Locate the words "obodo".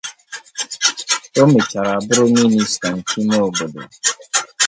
3.47-3.81